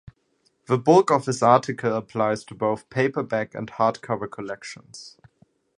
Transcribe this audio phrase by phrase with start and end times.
[0.65, 5.15] The bulk of this article applies to both paperback and hardcover collections.